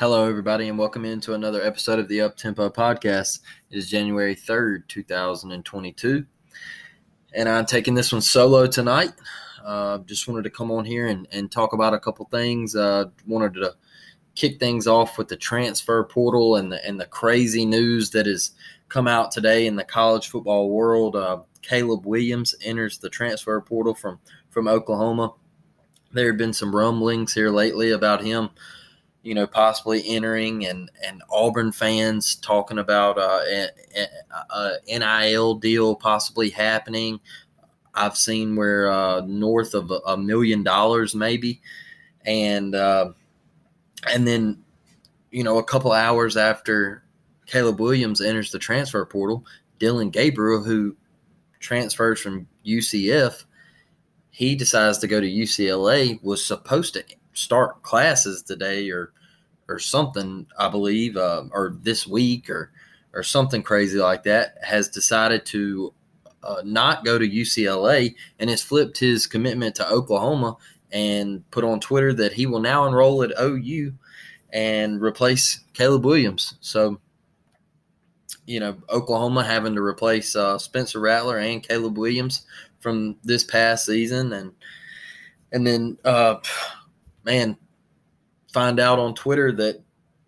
Hello, 0.00 0.26
everybody, 0.26 0.68
and 0.68 0.78
welcome 0.78 1.04
into 1.04 1.34
another 1.34 1.62
episode 1.62 1.98
of 1.98 2.08
the 2.08 2.20
Uptempo 2.20 2.72
Podcast. 2.72 3.40
It 3.70 3.76
is 3.76 3.90
January 3.90 4.34
3rd, 4.34 4.88
2022, 4.88 6.24
and 7.34 7.46
I'm 7.46 7.66
taking 7.66 7.92
this 7.92 8.10
one 8.10 8.22
solo 8.22 8.66
tonight. 8.66 9.12
Uh, 9.62 9.98
just 9.98 10.26
wanted 10.26 10.44
to 10.44 10.50
come 10.50 10.70
on 10.70 10.86
here 10.86 11.08
and, 11.08 11.28
and 11.32 11.52
talk 11.52 11.74
about 11.74 11.92
a 11.92 12.00
couple 12.00 12.24
things. 12.30 12.74
Uh, 12.74 13.10
wanted 13.26 13.52
to 13.60 13.74
kick 14.34 14.58
things 14.58 14.86
off 14.86 15.18
with 15.18 15.28
the 15.28 15.36
transfer 15.36 16.02
portal 16.04 16.56
and 16.56 16.72
the, 16.72 16.82
and 16.82 16.98
the 16.98 17.04
crazy 17.04 17.66
news 17.66 18.08
that 18.12 18.24
has 18.24 18.52
come 18.88 19.06
out 19.06 19.30
today 19.30 19.66
in 19.66 19.76
the 19.76 19.84
college 19.84 20.28
football 20.28 20.70
world. 20.70 21.14
Uh, 21.14 21.40
Caleb 21.60 22.06
Williams 22.06 22.54
enters 22.64 22.96
the 22.96 23.10
transfer 23.10 23.60
portal 23.60 23.92
from, 23.92 24.18
from 24.48 24.66
Oklahoma. 24.66 25.34
There 26.10 26.28
have 26.28 26.38
been 26.38 26.54
some 26.54 26.74
rumblings 26.74 27.34
here 27.34 27.50
lately 27.50 27.90
about 27.90 28.24
him 28.24 28.48
you 29.22 29.34
know, 29.34 29.46
possibly 29.46 30.02
entering, 30.06 30.66
and 30.66 30.90
and 31.06 31.22
Auburn 31.30 31.72
fans 31.72 32.36
talking 32.36 32.78
about 32.78 33.18
uh, 33.18 33.40
a, 33.46 33.68
a, 34.54 34.78
a 34.88 34.98
NIL 34.98 35.54
deal 35.56 35.94
possibly 35.94 36.50
happening. 36.50 37.20
I've 37.94 38.16
seen 38.16 38.56
where 38.56 38.90
uh, 38.90 39.22
north 39.26 39.74
of 39.74 39.92
a, 40.06 40.16
million 40.16 40.62
dollars 40.62 41.14
maybe, 41.14 41.60
and 42.24 42.74
uh, 42.74 43.12
and 44.08 44.26
then 44.26 44.62
you 45.30 45.44
know 45.44 45.58
a 45.58 45.64
couple 45.64 45.92
hours 45.92 46.36
after 46.36 47.04
Caleb 47.46 47.80
Williams 47.80 48.20
enters 48.20 48.52
the 48.52 48.58
transfer 48.58 49.04
portal, 49.04 49.44
Dillon 49.78 50.10
Gabriel, 50.10 50.62
who 50.62 50.96
transfers 51.58 52.20
from 52.20 52.48
UCF, 52.64 53.44
he 54.30 54.54
decides 54.54 54.98
to 54.98 55.06
go 55.06 55.20
to 55.20 55.26
UCLA. 55.26 56.22
Was 56.22 56.44
supposed 56.44 56.94
to 56.94 57.04
start 57.32 57.82
classes 57.82 58.42
today 58.42 58.90
or 58.90 59.12
or 59.68 59.78
something, 59.78 60.46
I 60.58 60.68
believe, 60.68 61.16
uh, 61.16 61.44
or 61.52 61.76
this 61.82 62.06
week 62.06 62.50
or 62.50 62.72
or 63.12 63.22
something 63.22 63.62
crazy 63.62 63.98
like 63.98 64.22
that, 64.24 64.56
has 64.62 64.88
decided 64.88 65.44
to 65.46 65.92
uh, 66.42 66.62
not 66.64 67.04
go 67.04 67.18
to 67.18 67.28
UCLA 67.28 68.14
and 68.38 68.50
has 68.50 68.62
flipped 68.62 68.98
his 68.98 69.26
commitment 69.26 69.74
to 69.76 69.88
Oklahoma 69.88 70.56
and 70.92 71.48
put 71.50 71.64
on 71.64 71.80
Twitter 71.80 72.12
that 72.14 72.32
he 72.32 72.46
will 72.46 72.60
now 72.60 72.86
enroll 72.86 73.22
at 73.22 73.32
OU 73.40 73.92
and 74.52 75.00
replace 75.00 75.60
Caleb 75.74 76.04
Williams. 76.04 76.54
So, 76.60 77.00
you 78.46 78.60
know, 78.60 78.76
Oklahoma 78.88 79.44
having 79.44 79.74
to 79.74 79.82
replace 79.82 80.34
uh, 80.34 80.58
Spencer 80.58 81.00
Rattler 81.00 81.38
and 81.38 81.62
Caleb 81.62 81.98
Williams 81.98 82.46
from 82.80 83.16
this 83.22 83.44
past 83.44 83.86
season, 83.86 84.32
and 84.32 84.52
and 85.52 85.66
then, 85.66 85.98
uh, 86.04 86.36
man, 87.24 87.56
find 88.52 88.80
out 88.80 88.98
on 88.98 89.14
Twitter 89.14 89.52
that 89.52 89.82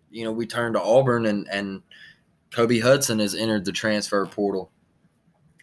you 0.09 0.23
know 0.23 0.31
we 0.31 0.45
turned 0.45 0.75
to 0.75 0.81
Auburn 0.81 1.25
and 1.25 1.47
and 1.51 1.81
Kobe 2.53 2.79
Hudson 2.79 3.19
has 3.19 3.35
entered 3.35 3.65
the 3.65 3.71
transfer 3.71 4.25
portal. 4.25 4.71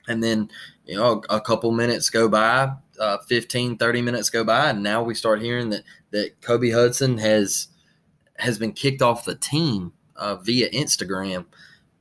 And 0.08 0.22
then, 0.22 0.50
you 0.84 0.96
know, 0.96 1.22
a, 1.30 1.40
couple 1.40 1.70
minutes 1.70 2.10
go 2.10 2.28
by, 2.28 2.72
uh, 2.98 3.18
15, 3.28 3.76
30 3.76 4.02
minutes 4.02 4.28
go 4.28 4.42
by, 4.42 4.70
and 4.70 4.82
now 4.82 5.02
we 5.02 5.14
start 5.14 5.40
hearing 5.40 5.70
that 5.70 5.84
that 6.10 6.40
Kobe 6.40 6.70
Hudson 6.70 7.16
has 7.18 7.68
has 8.36 8.58
been 8.58 8.72
kicked 8.72 9.02
off 9.02 9.24
the 9.24 9.36
team 9.36 9.92
uh, 10.16 10.36
via 10.36 10.68
Instagram. 10.70 11.46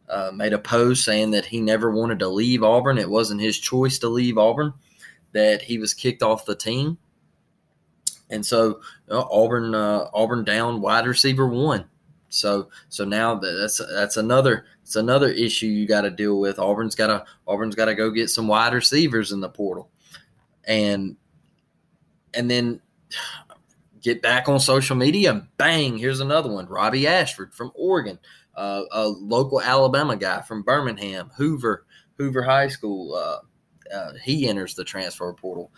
Uh, 0.08 0.32
made 0.34 0.54
a 0.54 0.58
post 0.58 1.06
saying 1.06 1.30
that 1.32 1.46
he 1.46 1.62
never 1.62 1.92
wanted 1.92 2.18
to 2.18 2.28
leave 2.28 2.64
Auburn. 2.64 2.98
It 2.98 3.10
wasn't 3.10 3.42
his 3.42 3.60
choice 3.60 4.00
to 4.00 4.10
leave 4.10 4.40
Auburn. 4.40 4.74
That 5.34 5.62
he 5.62 5.78
was 5.78 5.94
kicked 5.94 6.24
off 6.24 6.46
the 6.46 6.56
team 6.56 6.98
and 8.30 8.46
so 8.46 8.82
uh, 9.10 9.26
Auburn 9.32 9.74
Auburn 9.76 10.44
down 10.44 10.82
wide 10.82 11.06
receiver 11.06 11.48
one. 11.48 11.86
So 12.30 12.70
so 12.90 13.06
now 13.06 13.36
that's 13.36 13.82
that's 13.94 14.18
another 14.18 14.66
it's 14.84 14.96
another 14.96 15.30
issue 15.30 15.68
you 15.68 15.88
got 15.88 16.02
to 16.02 16.10
deal 16.10 16.40
with. 16.40 16.60
Auburn's 16.60 16.96
got 16.96 17.08
to 17.08 17.26
Auburn's 17.48 17.76
got 17.76 17.86
to 17.86 17.96
go 17.96 18.12
get 18.12 18.30
some 18.30 18.48
wide 18.48 18.74
receivers 18.74 19.32
in 19.32 19.40
the 19.40 19.50
portal, 19.50 19.90
and 20.66 21.16
and 22.34 22.50
then 22.50 22.82
get 24.02 24.22
back 24.22 24.48
on 24.48 24.60
social 24.60 24.96
media. 24.96 25.48
Bang! 25.58 25.98
Here's 25.98 26.20
another 26.20 26.52
one. 26.52 26.68
Robbie 26.68 27.08
Ashford 27.08 27.54
from 27.54 27.72
Oregon, 27.76 28.20
uh, 28.56 28.84
a 28.92 29.08
local 29.08 29.62
Alabama 29.62 30.16
guy 30.16 30.42
from 30.42 30.62
Birmingham, 30.62 31.32
Hoover 31.36 31.86
Hoover 32.18 32.44
High 32.44 32.68
School. 32.68 33.16
Uh, 33.16 33.40
uh, 33.96 34.14
he 34.24 34.48
enters 34.48 34.76
the 34.76 34.84
transfer 34.84 35.34
portal 35.34 35.72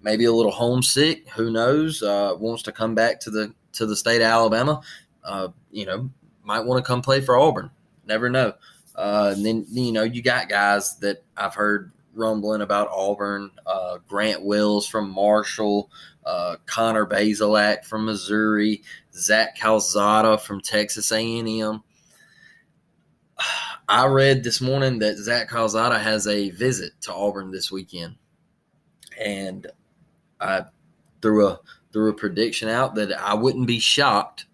maybe 0.00 0.24
a 0.24 0.32
little 0.32 0.52
homesick. 0.52 1.28
Who 1.30 1.50
knows? 1.50 2.02
Uh, 2.02 2.34
wants 2.38 2.62
to 2.64 2.72
come 2.72 2.94
back 2.94 3.20
to 3.20 3.30
the 3.30 3.54
to 3.72 3.86
the 3.86 3.96
state 3.96 4.22
of 4.22 4.28
Alabama. 4.28 4.80
Uh, 5.24 5.48
you 5.70 5.86
know, 5.86 6.10
might 6.44 6.60
want 6.60 6.82
to 6.82 6.86
come 6.86 7.02
play 7.02 7.20
for 7.20 7.36
Auburn. 7.36 7.70
Never 8.06 8.28
know. 8.28 8.54
Uh, 8.94 9.34
and 9.36 9.44
then 9.44 9.66
you 9.70 9.92
know 9.92 10.02
you 10.02 10.22
got 10.22 10.48
guys 10.48 10.96
that 10.98 11.22
I've 11.36 11.54
heard 11.54 11.92
rumbling 12.14 12.62
about 12.62 12.88
Auburn. 12.90 13.50
Uh, 13.66 13.98
Grant 14.08 14.42
Wells 14.42 14.86
from 14.86 15.10
Marshall, 15.10 15.90
uh, 16.24 16.56
Connor 16.66 17.06
Bazelak 17.06 17.84
from 17.84 18.06
Missouri, 18.06 18.82
Zach 19.12 19.56
Calzada 19.56 20.38
from 20.38 20.60
Texas 20.60 21.12
A&M. 21.12 21.82
I 23.88 24.06
read 24.06 24.42
this 24.42 24.60
morning 24.60 24.98
that 25.00 25.16
Zach 25.16 25.48
Calzada 25.48 25.98
has 25.98 26.26
a 26.26 26.50
visit 26.50 26.92
to 27.02 27.14
Auburn 27.14 27.50
this 27.50 27.70
weekend, 27.70 28.16
and 29.22 29.66
I 30.40 30.64
threw 31.22 31.46
a 31.46 31.60
threw 31.92 32.10
a 32.10 32.14
prediction 32.14 32.68
out 32.68 32.94
that 32.96 33.12
I 33.12 33.34
wouldn't 33.34 33.66
be 33.66 33.78
shocked 33.78 34.46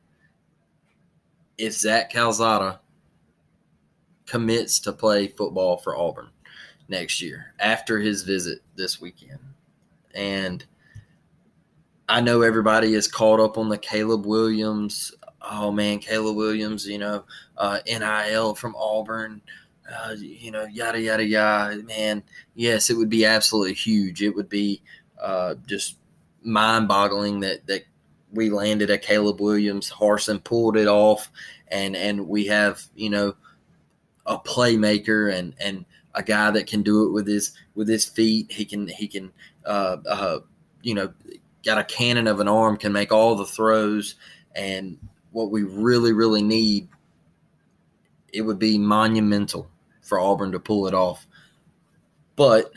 if 1.59 1.73
Zach 1.73 2.13
Calzada 2.13 2.81
commits 4.27 4.81
to 4.81 4.93
play 4.93 5.29
football 5.29 5.77
for 5.77 5.97
Auburn 5.97 6.31
next 6.89 7.21
year 7.21 7.55
after 7.59 8.01
his 8.01 8.23
visit 8.23 8.61
this 8.77 9.01
weekend. 9.01 9.39
And 10.15 10.65
I 12.09 12.21
know 12.21 12.43
everybody 12.43 12.95
is 12.95 13.09
caught 13.09 13.41
up 13.41 13.59
on 13.59 13.69
the 13.69 13.79
Caleb 13.79 14.27
Williams. 14.27 15.13
Oh 15.41 15.73
man, 15.73 15.99
Caleb 15.99 16.37
Williams, 16.37 16.87
you 16.87 16.99
know, 16.99 17.25
uh, 17.57 17.81
NIL 17.87 18.55
from 18.55 18.77
Auburn, 18.77 19.41
uh, 19.93 20.15
you 20.19 20.51
know, 20.51 20.65
yada 20.65 21.01
yada 21.01 21.25
yada. 21.25 21.83
Man, 21.83 22.23
yes, 22.55 22.91
it 22.91 22.97
would 22.97 23.09
be 23.09 23.25
absolutely 23.25 23.75
huge. 23.75 24.23
It 24.23 24.35
would 24.35 24.49
be 24.49 24.83
uh, 25.23 25.55
just 25.67 25.97
mind-boggling 26.43 27.41
that 27.41 27.67
that 27.67 27.85
we 28.33 28.51
landed 28.51 28.91
a 28.91 28.99
Caleb 28.99 29.41
Williams. 29.41 29.91
Harsin 29.91 30.43
pulled 30.43 30.77
it 30.77 30.89
off, 30.89 31.31
and 31.69 31.97
and 31.97 32.29
we 32.29 32.47
have 32.47 32.83
you 32.95 33.11
know 33.11 33.35
a 34.27 34.39
playmaker 34.39 35.33
and 35.33 35.55
and 35.61 35.85
a 36.15 36.23
guy 36.23 36.51
that 36.51 36.67
can 36.67 36.83
do 36.83 37.05
it 37.07 37.13
with 37.13 37.27
his 37.27 37.53
with 37.75 37.89
his 37.89 38.05
feet. 38.05 38.51
He 38.51 38.65
can 38.65 38.89
he 38.89 39.07
can 39.07 39.33
uh, 39.65 39.97
uh, 40.07 40.39
you 40.83 40.95
know 40.95 41.13
got 41.65 41.79
a 41.79 41.85
cannon 41.85 42.27
of 42.27 42.41
an 42.41 42.49
arm, 42.49 42.77
can 42.77 42.93
make 42.93 43.13
all 43.13 43.37
the 43.37 43.47
throws, 43.47 44.17
and 44.55 44.99
what 45.31 45.51
we 45.51 45.63
really 45.63 46.13
really 46.13 46.43
need 46.43 46.89
it 48.33 48.43
would 48.43 48.59
be 48.59 48.79
monumental 48.79 49.71
for 50.01 50.19
Auburn 50.19 50.53
to 50.53 50.59
pull 50.59 50.87
it 50.87 50.95
off. 50.95 51.27
But 52.35 52.73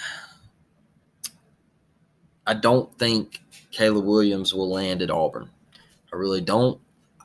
I 2.47 2.53
don't 2.53 2.93
think 2.97 3.41
Caleb 3.71 4.05
Williams 4.05 4.53
will 4.53 4.69
land 4.69 5.01
at 5.01 5.11
Auburn. 5.11 5.49
I 6.13 6.15
really 6.15 6.41
don't. 6.41 6.79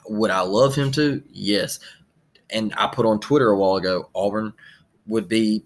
Would 0.09 0.31
I 0.31 0.41
love 0.41 0.75
him 0.75 0.91
to? 0.93 1.23
Yes. 1.31 1.79
And 2.51 2.75
I 2.77 2.89
put 2.89 3.07
on 3.07 3.21
Twitter 3.21 3.51
a 3.51 3.57
while 3.57 3.77
ago, 3.77 4.09
Auburn 4.15 4.53
would 5.07 5.29
be, 5.29 5.65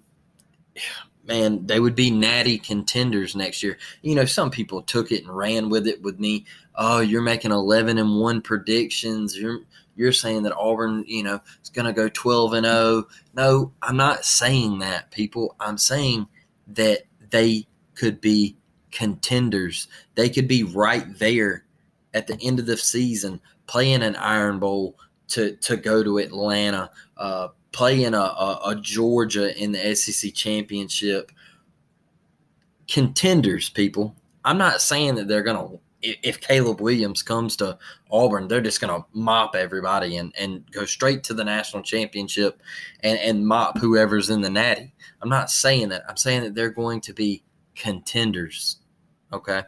man, 1.25 1.67
they 1.67 1.81
would 1.81 1.95
be 1.95 2.11
natty 2.11 2.59
contenders 2.59 3.35
next 3.35 3.63
year. 3.63 3.79
You 4.03 4.15
know, 4.15 4.27
some 4.27 4.51
people 4.51 4.83
took 4.83 5.11
it 5.11 5.25
and 5.25 5.35
ran 5.35 5.71
with 5.71 5.87
it 5.87 6.03
with 6.03 6.19
me. 6.21 6.45
Oh, 6.75 7.01
you're 7.01 7.23
making 7.23 7.53
11 7.53 7.97
and 7.97 8.21
1 8.21 8.43
predictions. 8.43 9.39
You're, 9.39 9.61
you're 9.97 10.13
saying 10.13 10.43
that 10.43 10.57
Auburn, 10.57 11.05
you 11.07 11.23
know, 11.23 11.41
is 11.63 11.71
going 11.71 11.87
to 11.87 11.93
go 11.93 12.09
12 12.09 12.53
and 12.55 12.67
0. 12.67 13.05
No, 13.35 13.73
I'm 13.81 13.97
not 13.97 14.25
saying 14.25 14.81
that, 14.81 15.11
people. 15.11 15.55
I'm 15.61 15.79
saying 15.79 16.27
that 16.69 17.05
they 17.31 17.67
could 17.95 18.21
be 18.21 18.57
contenders. 18.95 19.89
They 20.15 20.31
could 20.31 20.49
be 20.49 20.63
right 20.63 21.07
there 21.19 21.65
at 22.15 22.27
the 22.27 22.39
end 22.41 22.59
of 22.59 22.67
the 22.67 22.77
season 22.79 23.41
playing 23.67 24.03
an 24.03 24.17
Iron 24.17 24.59
Bowl 24.59 24.99
to, 25.29 25.57
to 25.57 25.77
go 25.77 26.03
to 26.03 26.19
Atlanta, 26.19 26.91
uh, 27.17 27.49
playing 27.73 28.15
a, 28.15 28.19
a, 28.19 28.61
a 28.67 28.77
Georgia 28.77 29.57
in 29.61 29.73
the 29.73 29.95
SEC 29.95 30.33
championship. 30.33 31.33
Contenders, 32.89 33.69
people. 33.69 34.15
I'm 34.45 34.59
not 34.59 34.81
saying 34.81 35.17
that 35.17 35.29
they're 35.29 35.43
going 35.43 35.57
to 35.57 35.81
if 36.23 36.39
Caleb 36.39 36.83
Williams 36.83 37.23
comes 37.23 37.57
to 37.57 37.79
Auburn, 38.11 38.47
they're 38.47 38.61
just 38.61 38.79
going 38.79 38.95
to 38.95 39.07
mop 39.15 39.57
everybody 39.57 40.19
and, 40.19 40.35
and 40.39 40.71
go 40.71 40.85
straight 40.85 41.25
to 41.25 41.35
the 41.35 41.43
national 41.43 41.83
championship 41.83 42.61
and, 43.01 43.19
and 43.21 43.47
mop 43.47 43.79
whoever's 43.79 44.29
in 44.29 44.43
the 44.43 44.51
natty. 44.51 44.93
I'm 45.23 45.31
not 45.31 45.51
saying 45.51 45.89
that. 45.89 46.03
I'm 46.07 46.19
saying 46.19 46.43
that 46.43 46.55
they're 46.55 46.69
going 46.69 47.01
to 47.03 47.15
be 47.15 47.43
contenders. 47.75 48.81
Okay. 49.33 49.63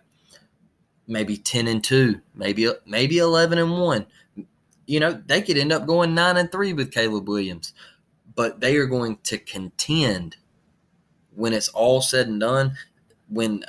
Maybe 1.09 1.37
10 1.37 1.69
and 1.69 1.83
2, 1.83 2.21
maybe 2.35 2.69
maybe 2.85 3.19
11 3.19 3.59
and 3.59 3.79
1. 3.79 4.07
You 4.87 5.01
know, 5.01 5.21
they 5.27 5.43
could 5.43 5.57
end 5.57 5.73
up 5.73 5.87
going 5.87 6.15
9 6.15 6.37
and 6.37 6.51
3 6.51 6.73
with 6.73 6.93
Caleb 6.93 7.29
Williams. 7.29 7.73
But 8.35 8.61
they 8.61 8.77
are 8.77 8.87
going 8.87 9.19
to 9.25 9.39
contend 9.39 10.37
when 11.35 11.53
it's 11.53 11.69
all 11.69 12.01
said 12.01 12.29
and 12.29 12.41
done 12.41 12.77
when 13.29 13.65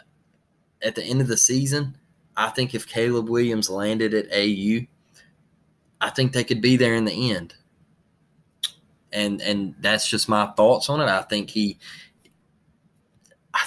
at 0.81 0.95
the 0.95 1.03
end 1.03 1.21
of 1.21 1.27
the 1.27 1.37
season, 1.37 1.97
I 2.35 2.49
think 2.49 2.73
if 2.73 2.87
Caleb 2.87 3.29
Williams 3.29 3.69
landed 3.69 4.13
at 4.13 4.31
AU, 4.31 4.87
I 5.99 6.09
think 6.09 6.31
they 6.33 6.43
could 6.43 6.61
be 6.61 6.77
there 6.77 6.93
in 6.93 7.05
the 7.05 7.31
end. 7.31 7.55
And 9.11 9.41
and 9.41 9.75
that's 9.79 10.07
just 10.07 10.29
my 10.29 10.47
thoughts 10.47 10.89
on 10.89 11.01
it. 11.01 11.07
I 11.07 11.21
think 11.23 11.49
he 11.49 11.77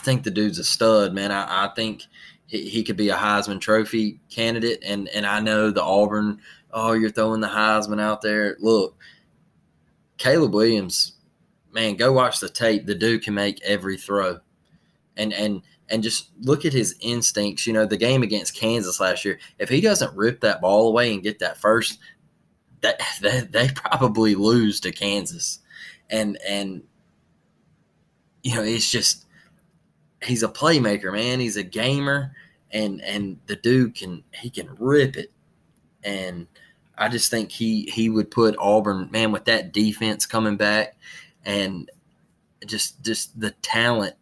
think 0.00 0.22
the 0.22 0.30
dude's 0.30 0.58
a 0.58 0.64
stud, 0.64 1.14
man. 1.14 1.30
I, 1.30 1.66
I 1.66 1.68
think 1.74 2.04
he, 2.46 2.68
he, 2.68 2.82
could 2.82 2.96
be 2.96 3.10
a 3.10 3.16
Heisman 3.16 3.60
Trophy 3.60 4.20
candidate. 4.28 4.82
And 4.84 5.08
and 5.08 5.26
I 5.26 5.40
know 5.40 5.70
the 5.70 5.82
Auburn, 5.82 6.40
oh, 6.72 6.92
you're 6.92 7.10
throwing 7.10 7.40
the 7.40 7.48
Heisman 7.48 8.00
out 8.00 8.22
there. 8.22 8.56
Look, 8.60 8.96
Caleb 10.18 10.54
Williams, 10.54 11.14
man, 11.72 11.96
go 11.96 12.12
watch 12.12 12.40
the 12.40 12.48
tape. 12.48 12.86
The 12.86 12.94
dude 12.94 13.22
can 13.22 13.34
make 13.34 13.62
every 13.62 13.96
throw, 13.96 14.40
and 15.16 15.32
and 15.32 15.62
and 15.88 16.02
just 16.02 16.30
look 16.40 16.64
at 16.64 16.72
his 16.72 16.96
instincts. 17.00 17.66
You 17.66 17.72
know, 17.72 17.86
the 17.86 17.96
game 17.96 18.22
against 18.22 18.54
Kansas 18.54 19.00
last 19.00 19.24
year. 19.24 19.38
If 19.58 19.68
he 19.68 19.80
doesn't 19.80 20.16
rip 20.16 20.40
that 20.40 20.60
ball 20.60 20.88
away 20.88 21.12
and 21.12 21.22
get 21.22 21.38
that 21.40 21.58
first, 21.58 21.98
that, 22.80 23.00
that 23.22 23.52
they 23.52 23.68
probably 23.68 24.34
lose 24.34 24.80
to 24.80 24.92
Kansas, 24.92 25.60
and 26.08 26.38
and 26.46 26.82
you 28.42 28.54
know 28.54 28.62
it's 28.62 28.90
just 28.90 29.26
he's 30.22 30.42
a 30.42 30.48
playmaker, 30.48 31.12
man. 31.12 31.40
He's 31.40 31.56
a 31.56 31.62
gamer, 31.62 32.34
and 32.70 33.00
and 33.02 33.38
the 33.46 33.56
dude 33.56 33.94
can 33.94 34.22
he 34.34 34.50
can 34.50 34.74
rip 34.78 35.16
it, 35.16 35.32
and 36.04 36.46
I 36.98 37.08
just 37.08 37.30
think 37.30 37.50
he 37.50 37.90
he 37.92 38.10
would 38.10 38.30
put 38.30 38.56
Auburn, 38.58 39.08
man, 39.10 39.32
with 39.32 39.44
that 39.46 39.72
defense 39.72 40.26
coming 40.26 40.56
back, 40.56 40.96
and 41.44 41.90
just 42.66 43.02
just 43.02 43.38
the 43.40 43.52
talent 43.62 44.14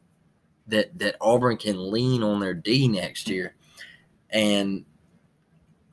that 0.69 0.97
that 0.99 1.17
Auburn 1.21 1.57
can 1.57 1.91
lean 1.91 2.23
on 2.23 2.41
their 2.41 2.55
D 2.55 2.89
next 2.89 3.29
year, 3.29 3.55
and 4.31 4.85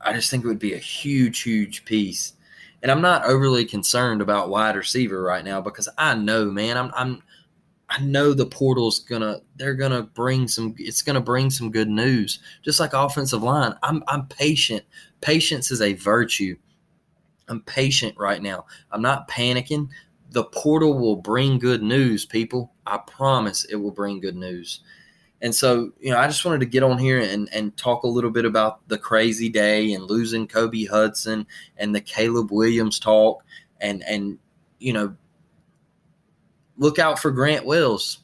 I 0.00 0.12
just 0.12 0.30
think 0.30 0.44
it 0.44 0.48
would 0.48 0.58
be 0.58 0.74
a 0.74 0.78
huge 0.78 1.42
huge 1.42 1.84
piece. 1.84 2.34
And 2.82 2.92
I'm 2.92 3.00
not 3.00 3.24
overly 3.24 3.64
concerned 3.64 4.20
about 4.20 4.50
wide 4.50 4.76
receiver 4.76 5.20
right 5.20 5.44
now 5.44 5.60
because 5.60 5.88
I 5.98 6.14
know, 6.14 6.44
man, 6.50 6.76
I'm 6.76 6.92
I'm 6.94 7.22
I 7.88 8.00
know 8.00 8.32
the 8.32 8.46
portal's 8.46 8.98
gonna 8.98 9.40
they're 9.56 9.74
gonna 9.74 10.02
bring 10.02 10.48
some 10.48 10.74
it's 10.78 11.02
gonna 11.02 11.20
bring 11.20 11.50
some 11.50 11.70
good 11.70 11.88
news. 11.88 12.40
Just 12.62 12.80
like 12.80 12.92
offensive 12.92 13.42
line. 13.42 13.74
I'm 13.82 14.02
I'm 14.08 14.26
patient. 14.26 14.84
Patience 15.20 15.70
is 15.70 15.80
a 15.80 15.92
virtue. 15.94 16.56
I'm 17.48 17.60
patient 17.62 18.16
right 18.18 18.42
now. 18.42 18.66
I'm 18.90 19.02
not 19.02 19.28
panicking. 19.28 19.88
The 20.30 20.44
portal 20.44 20.98
will 20.98 21.16
bring 21.16 21.58
good 21.58 21.82
news, 21.82 22.26
people. 22.26 22.72
I 22.86 22.98
promise 22.98 23.64
it 23.64 23.76
will 23.76 23.92
bring 23.92 24.20
good 24.20 24.36
news. 24.36 24.80
And 25.42 25.54
so, 25.54 25.92
you 26.00 26.10
know, 26.10 26.18
I 26.18 26.26
just 26.26 26.44
wanted 26.44 26.60
to 26.60 26.66
get 26.66 26.82
on 26.82 26.98
here 26.98 27.20
and, 27.20 27.48
and 27.52 27.76
talk 27.76 28.02
a 28.02 28.08
little 28.08 28.30
bit 28.30 28.46
about 28.46 28.86
the 28.88 28.98
crazy 28.98 29.48
day 29.48 29.92
and 29.92 30.04
losing 30.04 30.48
Kobe 30.48 30.86
Hudson 30.86 31.46
and 31.76 31.94
the 31.94 32.00
Caleb 32.00 32.50
Williams 32.50 32.98
talk 32.98 33.44
and 33.80 34.02
and 34.04 34.38
you 34.78 34.92
know 34.92 35.14
look 36.78 36.98
out 36.98 37.18
for 37.18 37.30
Grant 37.30 37.64
Wells 37.64 38.18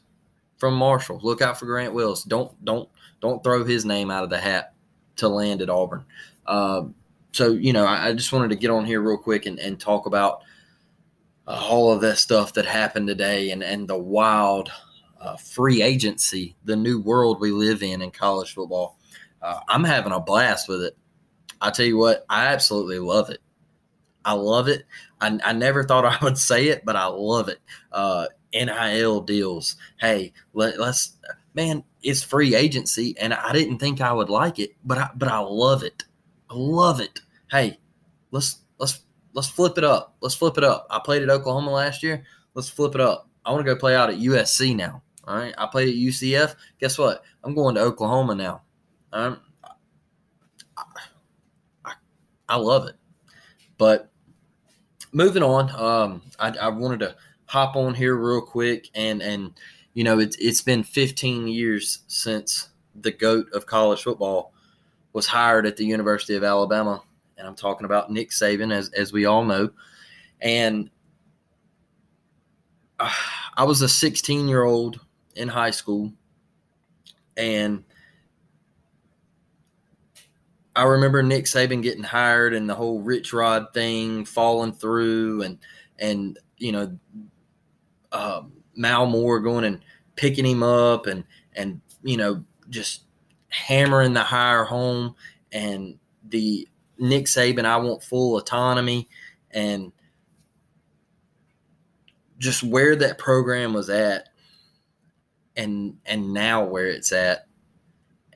from 0.57 0.75
Marshall. 0.75 1.19
Look 1.21 1.41
out 1.41 1.59
for 1.59 1.65
Grant 1.65 1.93
Wells. 1.93 2.23
Don't 2.23 2.53
don't 2.63 2.89
don't 3.21 3.43
throw 3.43 3.63
his 3.63 3.85
name 3.85 4.11
out 4.11 4.23
of 4.23 4.29
the 4.29 4.39
hat 4.39 4.73
to 5.17 5.27
land 5.27 5.61
at 5.61 5.69
Auburn. 5.69 6.05
Uh, 6.45 6.83
so 7.31 7.51
you 7.51 7.73
know, 7.73 7.85
I, 7.85 8.07
I, 8.07 8.13
just 8.13 8.33
wanted 8.33 8.49
to 8.49 8.55
get 8.55 8.69
on 8.69 8.85
here 8.85 9.01
real 9.01 9.17
quick 9.17 9.45
and, 9.45 9.59
and 9.59 9.79
talk 9.79 10.05
about 10.05 10.43
uh, 11.47 11.65
all 11.69 11.91
of 11.91 12.01
that 12.01 12.17
stuff 12.17 12.53
that 12.53 12.65
happened 12.65 13.07
today 13.07 13.51
and 13.51 13.63
and 13.63 13.87
the 13.87 13.97
wild 13.97 14.71
uh, 15.19 15.35
free 15.37 15.81
agency, 15.81 16.55
the 16.65 16.75
new 16.75 16.99
world 17.01 17.39
we 17.39 17.51
live 17.51 17.81
in 17.81 18.01
in 18.01 18.11
college 18.11 18.53
football. 18.53 18.97
Uh, 19.41 19.59
I'm 19.67 19.83
having 19.83 20.13
a 20.13 20.19
blast 20.19 20.67
with 20.67 20.81
it. 20.81 20.97
I 21.61 21.71
tell 21.71 21.85
you 21.85 21.97
what, 21.97 22.25
I 22.29 22.47
absolutely 22.47 22.99
love 22.99 23.29
it. 23.29 23.41
I 24.25 24.33
love 24.33 24.67
it. 24.67 24.85
I, 25.19 25.37
I 25.43 25.53
never 25.53 25.83
thought 25.83 26.05
I 26.21 26.23
would 26.23 26.37
say 26.37 26.67
it, 26.67 26.83
but 26.85 26.95
I 26.95 27.05
love 27.05 27.49
it. 27.49 27.59
NIL 28.53 29.21
deals. 29.21 29.75
Hey, 29.97 30.33
let, 30.53 30.79
us 30.79 31.15
man, 31.53 31.83
it's 32.01 32.23
free 32.23 32.55
agency, 32.55 33.15
and 33.19 33.33
I 33.33 33.53
didn't 33.53 33.79
think 33.79 34.01
I 34.01 34.11
would 34.11 34.29
like 34.29 34.59
it, 34.59 34.75
but 34.83 34.97
I 34.97 35.09
but 35.15 35.29
I 35.29 35.39
love 35.39 35.83
it. 35.83 36.03
I 36.49 36.53
love 36.55 36.99
it. 36.99 37.21
Hey, 37.49 37.79
let's 38.31 38.59
let's 38.77 39.01
let's 39.33 39.47
flip 39.47 39.77
it 39.77 39.83
up. 39.83 40.15
Let's 40.21 40.35
flip 40.35 40.57
it 40.57 40.63
up. 40.63 40.87
I 40.89 40.99
played 40.99 41.23
at 41.23 41.29
Oklahoma 41.29 41.71
last 41.71 42.03
year. 42.03 42.23
Let's 42.53 42.69
flip 42.69 42.95
it 42.95 43.01
up. 43.01 43.29
I 43.45 43.51
want 43.51 43.65
to 43.65 43.73
go 43.73 43.79
play 43.79 43.95
out 43.95 44.09
at 44.09 44.19
USC 44.19 44.75
now. 44.75 45.01
All 45.25 45.35
right. 45.35 45.53
I 45.57 45.65
played 45.67 45.89
at 45.89 45.95
UCF. 45.95 46.55
Guess 46.79 46.97
what? 46.97 47.23
I'm 47.43 47.55
going 47.55 47.75
to 47.75 47.81
Oklahoma 47.81 48.35
now. 48.35 48.61
I, 49.11 49.35
I 52.47 52.55
love 52.57 52.87
it. 52.87 52.95
But 53.77 54.11
moving 55.11 55.43
on, 55.43 55.69
um, 55.71 56.21
I, 56.39 56.49
I 56.57 56.69
wanted 56.69 56.99
to 57.01 57.15
hop 57.45 57.75
on 57.75 57.93
here 57.93 58.15
real 58.15 58.41
quick 58.41 58.89
and 58.95 59.21
and 59.21 59.53
you 59.93 60.03
know 60.03 60.19
it's 60.19 60.35
it's 60.37 60.61
been 60.61 60.83
15 60.83 61.47
years 61.47 61.99
since 62.07 62.69
the 62.95 63.11
goat 63.11 63.47
of 63.53 63.65
college 63.65 64.03
football 64.03 64.53
was 65.13 65.27
hired 65.27 65.65
at 65.65 65.77
the 65.77 65.85
University 65.85 66.35
of 66.35 66.43
Alabama, 66.43 67.01
and 67.37 67.47
I'm 67.47 67.55
talking 67.55 67.85
about 67.85 68.11
Nick 68.11 68.31
Saban, 68.31 68.73
as 68.73 68.89
as 68.89 69.13
we 69.13 69.25
all 69.25 69.45
know, 69.45 69.69
and 70.41 70.89
uh, 72.99 73.11
I 73.55 73.63
was 73.63 73.81
a 73.81 73.89
16 73.89 74.47
year 74.47 74.63
old 74.63 74.99
in 75.35 75.47
high 75.47 75.71
school, 75.71 76.11
and 77.37 77.83
I 80.75 80.83
remember 80.83 81.21
Nick 81.21 81.45
Saban 81.45 81.83
getting 81.83 82.03
hired 82.03 82.55
and 82.55 82.67
the 82.67 82.75
whole 82.75 82.99
Rich 82.99 83.31
Rod 83.31 83.67
thing 83.73 84.25
falling 84.25 84.73
through, 84.73 85.43
and 85.43 85.59
and 85.99 86.39
you 86.57 86.71
know, 86.71 86.97
uh, 88.13 88.43
Mal 88.75 89.05
Moore 89.05 89.39
going 89.41 89.65
and 89.65 89.81
picking 90.15 90.45
him 90.45 90.63
up, 90.63 91.07
and 91.07 91.25
and 91.55 91.81
you 92.03 92.15
know 92.15 92.43
just 92.69 93.03
hammering 93.49 94.13
the 94.13 94.23
hire 94.23 94.63
home, 94.63 95.15
and 95.51 95.97
the 96.29 96.67
Nick 96.97 97.25
Saban, 97.25 97.65
I 97.65 97.77
want 97.77 98.03
full 98.03 98.37
autonomy, 98.37 99.09
and 99.51 99.91
just 102.37 102.63
where 102.63 102.95
that 102.95 103.17
program 103.17 103.73
was 103.73 103.89
at, 103.89 104.29
and 105.57 105.97
and 106.05 106.33
now 106.33 106.63
where 106.63 106.87
it's 106.87 107.11
at, 107.11 107.47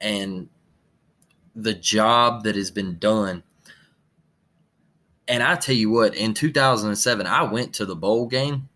and 0.01 0.49
the 1.55 1.73
job 1.73 2.43
that 2.43 2.55
has 2.55 2.71
been 2.71 2.97
done. 2.99 3.43
And 5.27 5.43
I 5.43 5.55
tell 5.55 5.75
you 5.75 5.89
what, 5.89 6.15
in 6.15 6.33
2007, 6.33 7.27
I 7.27 7.43
went 7.43 7.73
to 7.73 7.85
the 7.85 7.95
bowl 7.95 8.27
game. 8.27 8.69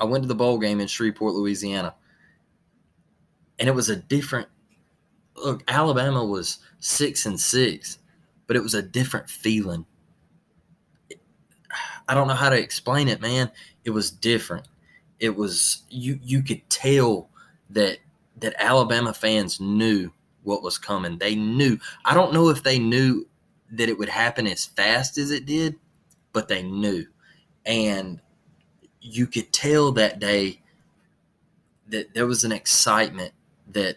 I 0.00 0.04
went 0.04 0.24
to 0.24 0.28
the 0.28 0.34
bowl 0.34 0.58
game 0.58 0.80
in 0.80 0.88
Shreveport, 0.88 1.34
Louisiana. 1.34 1.94
And 3.58 3.68
it 3.68 3.74
was 3.74 3.90
a 3.90 3.96
different 3.96 4.48
look, 5.36 5.62
Alabama 5.68 6.24
was 6.24 6.58
six 6.80 7.26
and 7.26 7.38
six, 7.38 7.98
but 8.46 8.56
it 8.56 8.62
was 8.62 8.74
a 8.74 8.82
different 8.82 9.28
feeling. 9.28 9.84
I 12.08 12.14
don't 12.14 12.28
know 12.28 12.34
how 12.34 12.48
to 12.48 12.58
explain 12.58 13.08
it, 13.08 13.20
man. 13.20 13.50
It 13.84 13.90
was 13.90 14.10
different. 14.10 14.66
It 15.20 15.36
was 15.36 15.82
you 15.90 16.18
you 16.22 16.42
could 16.42 16.68
tell 16.70 17.28
that 17.70 17.98
that 18.38 18.54
Alabama 18.58 19.12
fans 19.12 19.60
knew 19.60 20.10
what 20.42 20.62
was 20.62 20.78
coming. 20.78 21.18
They 21.18 21.34
knew. 21.34 21.78
I 22.04 22.14
don't 22.14 22.32
know 22.32 22.48
if 22.48 22.62
they 22.62 22.78
knew 22.78 23.26
that 23.72 23.88
it 23.88 23.98
would 23.98 24.08
happen 24.08 24.46
as 24.46 24.64
fast 24.64 25.18
as 25.18 25.30
it 25.30 25.46
did, 25.46 25.76
but 26.32 26.48
they 26.48 26.62
knew. 26.62 27.06
And 27.66 28.20
you 29.00 29.26
could 29.26 29.52
tell 29.52 29.92
that 29.92 30.18
day 30.18 30.60
that 31.88 32.14
there 32.14 32.26
was 32.26 32.44
an 32.44 32.52
excitement 32.52 33.32
that 33.68 33.96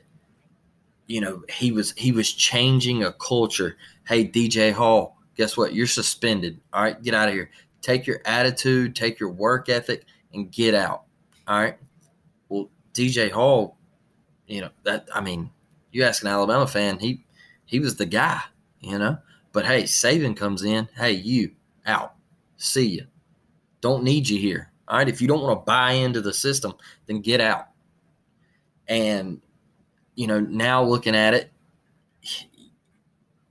you 1.07 1.21
know 1.21 1.43
he 1.49 1.71
was 1.71 1.91
he 1.93 2.11
was 2.11 2.31
changing 2.31 3.03
a 3.03 3.13
culture. 3.13 3.77
Hey 4.07 4.27
DJ 4.27 4.71
Hall, 4.71 5.17
guess 5.35 5.57
what? 5.57 5.73
You're 5.73 5.87
suspended. 5.87 6.59
All 6.71 6.83
right, 6.83 7.01
get 7.01 7.13
out 7.13 7.27
of 7.27 7.33
here. 7.33 7.49
Take 7.81 8.07
your 8.07 8.21
attitude, 8.25 8.95
take 8.95 9.19
your 9.19 9.29
work 9.29 9.69
ethic 9.69 10.05
and 10.33 10.51
get 10.51 10.73
out. 10.73 11.03
All 11.47 11.59
right? 11.59 11.77
Well, 12.47 12.69
DJ 12.93 13.29
Hall, 13.29 13.77
you 14.47 14.61
know, 14.61 14.69
that 14.83 15.07
I 15.13 15.21
mean, 15.21 15.51
you 15.91 16.03
ask 16.03 16.21
an 16.23 16.29
Alabama 16.29 16.67
fan, 16.67 16.99
he 16.99 17.25
he 17.65 17.79
was 17.79 17.95
the 17.95 18.05
guy, 18.05 18.41
you 18.79 18.97
know. 18.97 19.17
But 19.51 19.65
hey, 19.65 19.83
Saban 19.83 20.35
comes 20.35 20.63
in. 20.63 20.89
Hey, 20.95 21.11
you 21.11 21.51
out. 21.85 22.15
See 22.57 22.87
you. 22.87 23.05
Don't 23.81 24.03
need 24.03 24.29
you 24.29 24.39
here. 24.39 24.71
All 24.87 24.97
right. 24.97 25.07
If 25.07 25.21
you 25.21 25.27
don't 25.27 25.41
want 25.41 25.59
to 25.59 25.65
buy 25.65 25.93
into 25.93 26.21
the 26.21 26.33
system, 26.33 26.73
then 27.05 27.21
get 27.21 27.41
out. 27.41 27.67
And 28.87 29.41
you 30.15 30.27
know, 30.27 30.39
now 30.39 30.83
looking 30.83 31.15
at 31.15 31.33
it, 31.33 31.51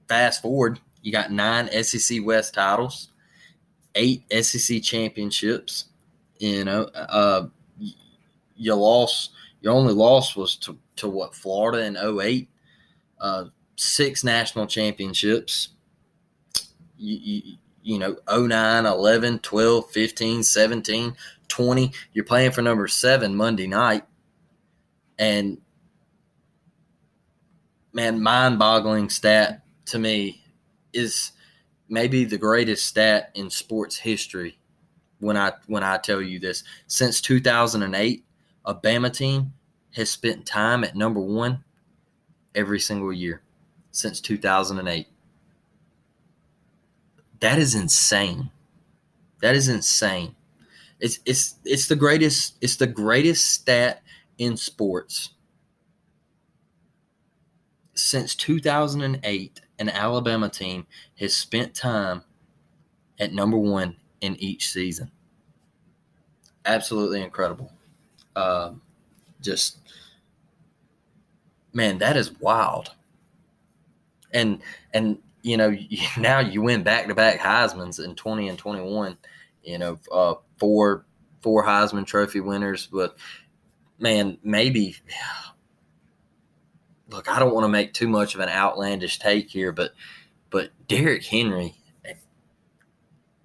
fast 0.09 0.43
forward, 0.43 0.79
you 1.03 1.11
got 1.11 1.33
nine 1.33 1.69
SEC 1.83 2.25
West 2.25 2.55
titles, 2.55 3.09
eight 3.95 4.25
SEC 4.43 4.83
championships. 4.83 5.87
You 6.39 6.65
know, 6.65 6.83
uh, 6.95 7.47
you 8.57 8.75
lost. 8.75 9.33
Your 9.61 9.75
only 9.75 9.95
loss 9.95 10.37
was 10.37 10.57
to 10.57 10.77
to 10.97 11.09
what 11.09 11.35
Florida 11.35 11.85
in 11.85 11.97
08, 11.97 12.49
uh, 13.21 13.45
six 13.77 14.25
national 14.25 14.67
championships. 14.67 15.69
You, 16.99 17.19
you, 17.23 17.57
you 17.83 17.99
know 17.99 18.17
09, 18.31 18.87
11, 18.87 19.39
12, 19.41 19.91
15, 19.91 20.43
17, 20.43 21.17
20. 21.49 21.93
You're 22.13 22.25
playing 22.25 22.53
for 22.53 22.63
number 22.63 22.89
seven 22.89 23.35
Monday 23.35 23.67
night. 23.67 24.05
And 25.19 25.59
man, 27.93 28.23
mind 28.23 28.59
boggling 28.59 29.11
stat 29.11 29.63
to 29.87 29.99
me 29.99 30.43
is 30.93 31.33
maybe 31.89 32.25
the 32.25 32.39
greatest 32.39 32.87
stat 32.87 33.31
in 33.35 33.51
sports 33.51 33.97
history 33.97 34.59
when 35.19 35.37
I 35.37 35.53
when 35.67 35.83
I 35.83 35.99
tell 35.99 36.23
you 36.23 36.39
this. 36.39 36.65
Since 36.87 37.21
2008, 37.21 38.25
a 38.65 38.75
Bama 38.75 39.13
team 39.13 39.53
has 39.95 40.11
spent 40.11 40.47
time 40.47 40.85
at 40.85 40.97
number 40.97 41.21
one 41.21 41.65
every 42.55 42.81
single 42.81 43.13
year 43.13 43.43
since 43.91 44.21
2008. 44.21 45.07
That 47.43 47.59
is 47.59 47.75
insane. 47.75 48.51
That 49.41 49.57
is 49.57 49.69
insane. 49.69 50.37
It's 51.01 51.19
it's 51.27 51.57
it's 51.65 51.89
the 51.89 51.97
greatest 51.97 52.57
it's 52.61 52.77
the 52.77 52.87
greatest 52.87 53.49
stat 53.49 54.01
in 54.39 54.57
sports. 54.57 55.31
Since 57.95 58.37
2008, 58.37 59.61
an 59.81 59.89
Alabama 59.89 60.49
team 60.49 60.87
has 61.19 61.35
spent 61.35 61.75
time 61.75 62.23
at 63.19 63.33
number 63.33 63.59
one 63.59 63.97
in 64.21 64.37
each 64.37 64.71
season. 64.71 65.11
Absolutely 66.65 67.23
incredible. 67.23 67.73
Uh, 68.37 68.75
just 69.41 69.79
man, 71.73 71.99
that 71.99 72.17
is 72.17 72.39
wild. 72.39 72.93
And 74.33 74.63
and 74.95 75.19
you 75.43 75.57
know 75.57 75.77
now 76.19 76.41
you 76.41 76.63
win 76.63 76.83
back 76.83 77.07
to 77.09 77.15
back 77.15 77.39
Heisman's 77.39 77.99
in 77.99 78.15
twenty 78.15 78.49
and 78.49 78.59
twenty 78.59 78.83
one. 78.83 79.17
You 79.63 79.79
know, 79.79 79.99
uh, 80.11 80.35
four 80.59 81.07
four 81.41 81.65
Heisman 81.65 82.07
Trophy 82.07 82.41
winners, 82.41 82.87
but 82.87 83.17
man, 83.99 84.39
maybe. 84.43 84.97
Look, 87.09 87.29
I 87.31 87.39
don't 87.39 87.53
want 87.53 87.65
to 87.65 87.69
make 87.69 87.93
too 87.93 88.09
much 88.09 88.35
of 88.35 88.41
an 88.41 88.49
outlandish 88.49 89.19
take 89.19 89.51
here, 89.51 89.71
but 89.71 89.93
but 90.49 90.71
Derrick 90.89 91.25
Henry 91.25 91.75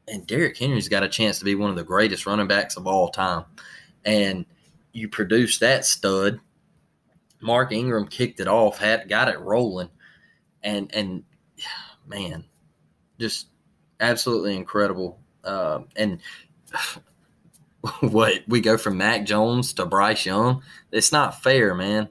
and 0.08 0.26
Derrick 0.26 0.58
Henry's 0.58 0.88
got 0.88 1.04
a 1.04 1.10
chance 1.10 1.40
to 1.40 1.46
be 1.46 1.54
one 1.54 1.70
of 1.70 1.76
the 1.76 1.84
greatest 1.84 2.26
running 2.26 2.48
backs 2.48 2.78
of 2.78 2.88
all 2.88 3.10
time. 3.10 3.44
And 4.06 4.46
you 4.94 5.10
produce 5.10 5.60
that 5.60 5.84
stud 5.84 6.40
Mark 7.42 7.72
Ingram 7.72 8.08
kicked 8.08 8.40
it 8.40 8.48
off, 8.48 8.80
had 8.80 9.10
got 9.10 9.28
it 9.28 9.40
rolling, 9.40 9.90
and 10.64 10.94
and 10.94 11.24
man, 12.08 12.46
just 13.20 13.48
absolutely 14.00 14.56
incredible. 14.56 15.20
Uh, 15.44 15.82
and 15.96 16.20
what 18.02 18.44
we 18.48 18.62
go 18.62 18.78
from 18.78 18.98
Mac 18.98 19.26
Jones 19.26 19.74
to 19.74 19.86
Bryce 19.86 20.26
Young, 20.26 20.64
it's 20.92 21.12
not 21.12 21.42
fair, 21.42 21.76
man. 21.76 22.10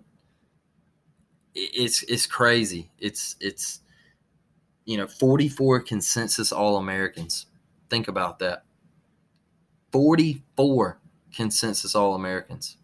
It's 1.54 2.02
it's 2.04 2.26
crazy. 2.26 2.90
It's 2.98 3.36
it's 3.40 3.80
you 4.84 4.98
know 4.98 5.06
44 5.06 5.80
consensus 5.80 6.52
All 6.52 6.76
Americans. 6.76 7.46
Think 7.88 8.08
about 8.08 8.38
that. 8.40 8.64
44 9.92 10.98
consensus 11.34 11.94
All 11.94 12.14
Americans. 12.14 12.76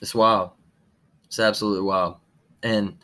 It's 0.00 0.14
wild. 0.14 0.50
It's 1.26 1.38
absolutely 1.38 1.82
wild. 1.82 2.16
And, 2.62 2.96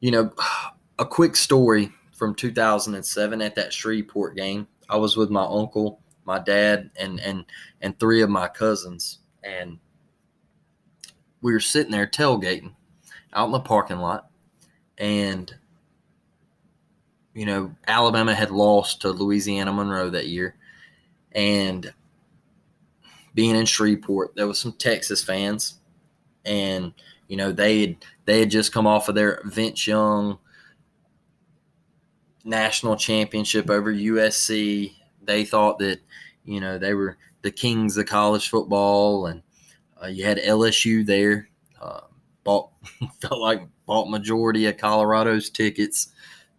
you 0.00 0.10
know, 0.10 0.32
a 0.98 1.06
quick 1.06 1.36
story 1.36 1.92
from 2.12 2.34
2007 2.34 3.40
at 3.40 3.54
that 3.54 3.72
Shreveport 3.72 4.36
game. 4.36 4.66
I 4.88 4.96
was 4.96 5.16
with 5.16 5.30
my 5.30 5.44
uncle, 5.44 6.00
my 6.24 6.38
dad, 6.38 6.90
and 6.98 7.20
and 7.20 7.44
and 7.80 7.98
three 7.98 8.22
of 8.22 8.30
my 8.30 8.48
cousins, 8.48 9.20
and 9.42 9.78
we 11.40 11.52
were 11.52 11.60
sitting 11.60 11.92
there 11.92 12.06
tailgating 12.06 12.72
out 13.32 13.46
in 13.46 13.52
the 13.52 13.60
parking 13.60 13.98
lot, 13.98 14.30
and 14.96 15.54
you 17.34 17.46
know 17.46 17.74
Alabama 17.86 18.34
had 18.34 18.50
lost 18.50 19.02
to 19.02 19.10
Louisiana 19.10 19.72
Monroe 19.72 20.10
that 20.10 20.28
year, 20.28 20.56
and 21.32 21.92
being 23.34 23.54
in 23.54 23.66
Shreveport, 23.66 24.34
there 24.34 24.48
was 24.48 24.58
some 24.58 24.72
Texas 24.72 25.22
fans 25.22 25.78
and 26.44 26.92
you 27.28 27.36
know 27.36 27.52
they 27.52 27.80
had 27.80 27.96
they 28.24 28.40
had 28.40 28.50
just 28.50 28.72
come 28.72 28.86
off 28.86 29.08
of 29.08 29.14
their 29.14 29.40
Vince 29.44 29.86
Young 29.86 30.38
national 32.44 32.96
championship 32.96 33.70
over 33.70 33.92
USC. 33.92 34.94
They 35.22 35.44
thought 35.44 35.78
that 35.78 36.00
you 36.44 36.60
know 36.60 36.78
they 36.78 36.94
were 36.94 37.18
the 37.42 37.50
kings 37.50 37.96
of 37.96 38.06
college 38.06 38.48
football, 38.48 39.26
and 39.26 39.42
uh, 40.02 40.06
you 40.06 40.24
had 40.24 40.38
LSU 40.38 41.04
there. 41.04 41.48
Uh, 41.80 42.00
bought 42.44 42.70
felt 43.20 43.40
like 43.40 43.68
bought 43.86 44.10
majority 44.10 44.66
of 44.66 44.76
Colorado's 44.76 45.50
tickets 45.50 46.08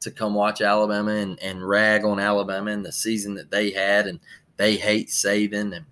to 0.01 0.11
come 0.11 0.33
watch 0.33 0.61
Alabama 0.61 1.11
and, 1.11 1.39
and 1.41 1.67
rag 1.67 2.05
on 2.05 2.19
Alabama 2.19 2.71
and 2.71 2.85
the 2.85 2.91
season 2.91 3.33
that 3.35 3.51
they 3.51 3.71
had 3.71 4.07
and 4.07 4.19
they 4.57 4.75
hate 4.75 5.09
Saban. 5.09 5.75
and 5.75 5.85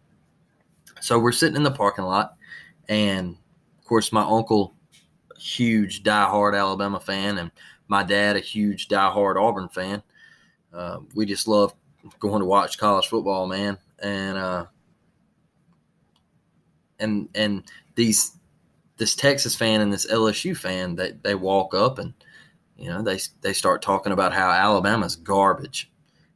so 1.02 1.20
we're 1.20 1.32
sitting 1.32 1.56
in 1.56 1.64
the 1.64 1.72
parking 1.72 2.06
lot 2.06 2.36
and 2.90 3.38
course 3.88 4.12
my 4.12 4.24
uncle 4.24 4.76
huge 5.38 6.04
diehard 6.04 6.58
Alabama 6.58 7.00
fan 7.00 7.38
and 7.38 7.52
my 7.88 8.04
dad 8.04 8.36
a 8.36 8.40
huge 8.40 8.88
diehard 8.88 9.42
Auburn 9.42 9.70
fan. 9.70 10.04
Uh, 10.74 11.00
we 11.16 11.26
just 11.26 11.48
love 11.48 11.74
going 12.20 12.40
to 12.40 12.46
watch 12.46 12.78
college 12.78 13.08
football, 13.08 13.48
man. 13.48 13.78
And 14.00 14.38
uh, 14.38 14.66
and 17.00 17.30
and 17.36 17.64
these 17.96 18.38
this 18.98 19.16
Texas 19.16 19.56
fan 19.56 19.82
and 19.82 19.94
this 19.94 20.08
LSU 20.08 20.58
fan 20.58 20.96
they, 20.96 21.12
they 21.24 21.36
walk 21.36 21.74
up 21.74 22.00
and 22.00 22.14
you 22.78 22.90
know 22.90 23.02
they 23.02 23.20
they 23.42 23.54
start 23.54 23.82
talking 23.82 24.12
about 24.12 24.34
how 24.34 24.50
Alabama's 24.50 25.16
garbage 25.16 25.92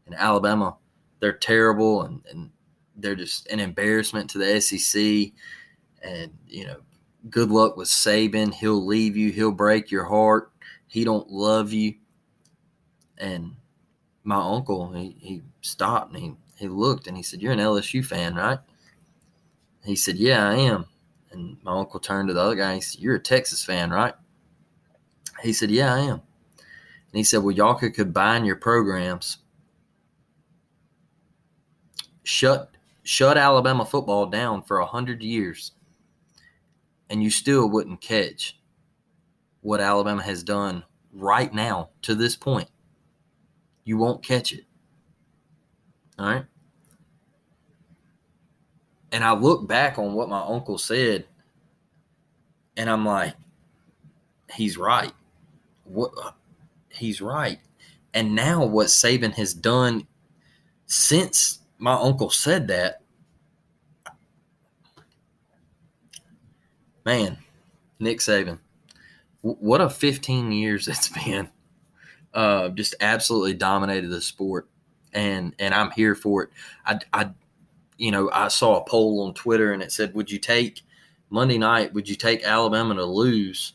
and 0.05 0.15
Alabama 0.15 0.75
they're 1.19 1.33
terrible 1.33 2.03
and, 2.03 2.21
and 2.29 2.49
they're 2.97 3.15
just 3.15 3.47
an 3.47 3.59
embarrassment 3.59 4.29
to 4.29 4.37
the 4.37 4.61
SEC 4.61 5.31
and 6.03 6.31
you 6.47 6.65
know 6.65 6.77
good 7.29 7.49
luck 7.49 7.77
with 7.77 7.87
Saban. 7.87 8.53
He'll 8.53 8.85
leave 8.85 9.15
you. 9.15 9.31
He'll 9.31 9.51
break 9.51 9.91
your 9.91 10.05
heart. 10.05 10.51
He 10.87 11.03
don't 11.03 11.29
love 11.29 11.71
you. 11.71 11.95
And 13.17 13.55
my 14.23 14.35
uncle 14.35 14.91
he, 14.91 15.15
he 15.19 15.41
stopped 15.61 16.13
and 16.13 16.23
he, 16.23 16.33
he 16.55 16.67
looked 16.67 17.07
and 17.07 17.17
he 17.17 17.23
said 17.23 17.41
you're 17.41 17.53
an 17.53 17.59
LSU 17.59 18.05
fan 18.05 18.35
right? 18.35 18.59
He 19.83 19.95
said 19.95 20.17
yeah 20.17 20.47
I 20.47 20.55
am. 20.55 20.85
And 21.31 21.57
my 21.63 21.71
uncle 21.71 21.99
turned 21.99 22.27
to 22.27 22.33
the 22.33 22.41
other 22.41 22.55
guy. 22.55 22.75
He 22.75 22.81
said, 22.81 23.01
You're 23.01 23.15
a 23.15 23.19
Texas 23.19 23.63
fan, 23.63 23.89
right? 23.89 24.13
He 25.41 25.53
said, 25.53 25.71
Yeah, 25.71 25.93
I 25.93 25.99
am. 25.99 26.21
And 26.59 27.13
he 27.13 27.23
said, 27.23 27.41
Well, 27.43 27.55
y'all 27.55 27.75
could 27.75 27.93
combine 27.93 28.45
your 28.45 28.57
programs, 28.57 29.37
shut 32.23 32.69
shut 33.03 33.37
Alabama 33.37 33.85
football 33.85 34.27
down 34.27 34.61
for 34.61 34.79
a 34.79 34.85
hundred 34.85 35.23
years, 35.23 35.71
and 37.11 37.21
you 37.21 37.29
still 37.29 37.69
wouldn't 37.69 37.99
catch 37.99 38.57
what 39.59 39.81
Alabama 39.81 40.23
has 40.23 40.43
done 40.43 40.83
right 41.13 41.53
now 41.53 41.89
to 42.03 42.15
this 42.15 42.37
point. 42.37 42.69
You 43.83 43.97
won't 43.97 44.23
catch 44.23 44.53
it. 44.53 44.63
All 46.17 46.25
right. 46.25 46.45
And 49.11 49.25
I 49.25 49.33
look 49.33 49.67
back 49.67 49.99
on 49.99 50.13
what 50.13 50.29
my 50.29 50.39
uncle 50.39 50.77
said, 50.77 51.25
and 52.77 52.89
I'm 52.89 53.05
like, 53.05 53.33
he's 54.53 54.77
right. 54.77 55.11
What 55.83 56.13
he's 56.87 57.19
right. 57.19 57.59
And 58.13 58.35
now 58.35 58.65
what 58.65 58.87
Saban 58.87 59.33
has 59.33 59.53
done 59.53 60.07
since 60.85 61.59
my 61.77 61.93
uncle 61.93 62.29
said 62.29 62.69
that, 62.69 63.00
man, 67.05 67.37
Nick 67.99 68.19
Saban, 68.19 68.59
what 69.41 69.81
a 69.81 69.89
15 69.89 70.51
years 70.51 70.87
it's 70.87 71.09
been. 71.09 71.49
Uh, 72.33 72.69
just 72.69 72.95
absolutely 73.01 73.53
dominated 73.53 74.07
the 74.07 74.21
sport, 74.21 74.69
and 75.11 75.53
and 75.59 75.73
I'm 75.73 75.91
here 75.91 76.15
for 76.15 76.43
it. 76.43 76.49
I, 76.85 76.99
I 77.11 77.29
you 77.97 78.09
know, 78.09 78.29
I 78.31 78.47
saw 78.47 78.77
a 78.77 78.85
poll 78.85 79.21
on 79.27 79.33
Twitter 79.33 79.73
and 79.73 79.83
it 79.83 79.91
said, 79.91 80.15
"Would 80.15 80.31
you 80.31 80.39
take 80.39 80.81
Monday 81.29 81.57
night? 81.57 81.93
Would 81.93 82.07
you 82.07 82.15
take 82.15 82.43
Alabama 82.45 82.95
to 82.95 83.05
lose 83.05 83.73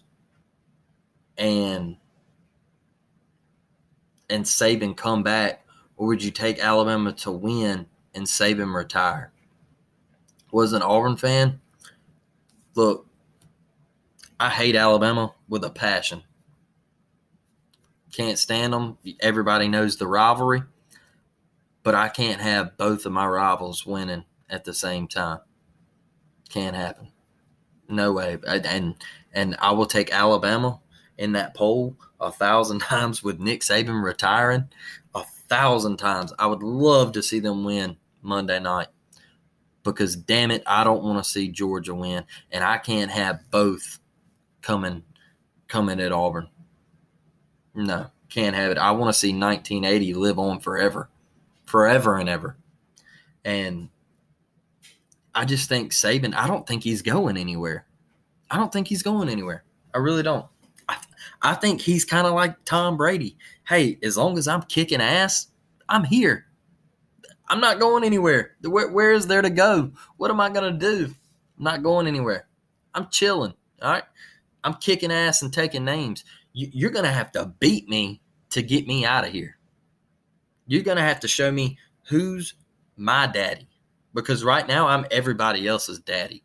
and 1.37 1.99
and 4.31 4.45
Saban 4.45 4.97
come 4.97 5.23
back, 5.23 5.67
or 5.99 6.07
would 6.07 6.25
you 6.25 6.31
take 6.31 6.59
Alabama 6.59 7.13
to 7.13 7.31
win 7.31 7.85
and 8.15 8.25
Saban 8.25 8.75
retire?" 8.75 9.33
Was 10.51 10.73
an 10.73 10.81
Auburn 10.81 11.19
fan. 11.19 11.61
Look, 12.75 13.07
I 14.39 14.51
hate 14.51 14.77
Alabama 14.77 15.35
with 15.49 15.65
a 15.65 15.71
passion. 15.71 16.23
Can't 18.13 18.39
stand 18.39 18.73
them. 18.73 18.99
Everybody 19.21 19.69
knows 19.69 19.97
the 19.97 20.07
rivalry 20.07 20.63
but 21.87 21.95
I 21.95 22.09
can't 22.09 22.41
have 22.41 22.77
both 22.77 23.07
of 23.07 23.13
my 23.13 23.29
rivals 23.29 23.87
winning 23.87 24.25
at 24.51 24.65
the 24.65 24.75
same 24.75 25.07
time. 25.07 25.39
Can't 26.49 26.75
happen. 26.75 27.13
No 27.89 28.11
way. 28.11 28.39
And 28.45 28.97
and 29.33 29.57
I 29.61 29.71
will 29.71 29.87
take 29.87 30.13
Alabama 30.13 30.81
in 31.17 31.31
that 31.35 31.55
poll 31.55 31.97
a 32.19 32.33
thousand 32.33 32.81
times 32.91 33.23
with 33.23 33.39
Nick 33.39 33.61
Saban 33.61 34.03
retiring. 34.03 34.69
A 35.15 35.23
thousand 35.49 35.99
times. 35.99 36.33
I 36.41 36.49
would 36.49 36.65
love 36.65 37.13
to 37.13 37.23
see 37.23 37.39
them 37.39 37.63
win 37.63 37.97
Monday 38.21 38.59
night. 38.59 38.89
Because 39.85 40.17
damn 40.17 40.51
it, 40.51 40.65
I 40.67 40.83
don't 40.83 41.05
want 41.05 41.23
to 41.23 41.31
see 41.31 41.47
Georgia 41.47 41.95
win. 41.95 42.25
And 42.51 42.65
I 42.65 42.79
can't 42.79 43.13
have 43.13 43.49
both 43.53 44.01
coming 44.67 45.05
coming 45.69 46.01
at 46.01 46.13
Auburn. 46.13 46.49
No, 47.75 48.11
can't 48.29 48.57
have 48.57 48.73
it. 48.73 48.79
I 48.79 48.91
want 48.91 49.13
to 49.13 49.19
see 49.19 49.29
1980 49.29 50.15
live 50.15 50.39
on 50.39 50.61
forever 50.61 51.09
forever 51.67 52.17
and 52.17 52.29
ever. 52.29 52.57
And 53.45 53.91
I 55.35 55.45
just 55.45 55.69
think 55.69 55.93
Saban, 55.93 56.35
I 56.35 56.47
don't 56.47 56.67
think 56.67 56.83
he's 56.83 57.03
going 57.03 57.37
anywhere. 57.37 57.87
I 58.51 58.57
don't 58.57 58.73
think 58.73 58.89
he's 58.89 59.03
going 59.03 59.29
anywhere. 59.29 59.65
I 59.95 59.99
really 59.99 60.23
don't. 60.23 60.47
I, 60.89 60.97
I 61.43 61.55
think 61.55 61.81
he's 61.81 62.05
kind 62.05 62.27
of 62.27 62.33
like 62.33 62.65
Tom 62.65 62.97
Brady. 62.97 63.37
Hey, 63.69 63.99
as 64.03 64.17
long 64.17 64.39
as 64.39 64.49
I'm 64.49 64.63
kicking 64.63 65.01
ass, 65.01 65.49
I'm 65.89 66.05
here. 66.05 66.47
I'm 67.49 67.61
not 67.61 67.79
going 67.79 68.03
anywhere. 68.03 68.53
Where, 68.63 68.91
where 68.91 69.13
is 69.13 69.27
there 69.27 69.43
to 69.43 69.51
go? 69.51 69.93
What 70.17 70.31
am 70.31 70.41
I 70.41 70.49
going 70.49 70.73
to 70.73 70.79
do? 70.79 71.15
I'm 71.59 71.65
not 71.65 71.83
going 71.83 72.07
anywhere. 72.07 72.49
I'm 72.95 73.09
chilling. 73.11 73.55
All 73.83 73.91
right. 73.91 74.05
I'm 74.67 74.75
kicking 74.75 75.13
ass 75.13 75.41
and 75.41 75.53
taking 75.53 75.87
names. 75.87 76.25
You, 76.53 76.69
you're 76.73 76.91
going 76.91 77.07
to 77.07 77.11
have 77.11 77.33
to 77.33 77.47
beat 77.59 77.89
me 77.89 78.21
to 78.51 78.61
get 78.63 78.87
me 78.87 79.07
out 79.07 79.27
of 79.27 79.33
here 79.33 79.57
you're 80.67 80.83
going 80.83 80.97
to 80.97 81.03
have 81.03 81.21
to 81.21 81.29
show 81.29 81.51
me 81.51 81.79
who's 82.09 82.55
my 82.97 83.27
daddy 83.27 83.69
because 84.15 84.45
right 84.45 84.67
now 84.67 84.89
I'm 84.89 85.07
everybody 85.11 85.67
else's 85.67 85.99
daddy. 86.01 86.43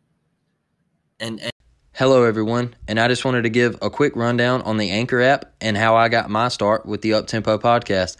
And, 1.18 1.40
and 1.40 1.50
Hello, 1.94 2.24
everyone, 2.24 2.74
and 2.88 2.98
I 2.98 3.08
just 3.08 3.24
wanted 3.24 3.42
to 3.42 3.50
give 3.50 3.78
a 3.82 3.90
quick 3.90 4.16
rundown 4.16 4.62
on 4.62 4.76
the 4.76 4.90
Anchor 4.90 5.20
app 5.20 5.52
and 5.60 5.76
how 5.76 5.94
I 5.94 6.08
got 6.08 6.30
my 6.30 6.48
start 6.48 6.86
with 6.86 7.02
the 7.02 7.10
Uptempo 7.10 7.60
podcast. 7.60 8.16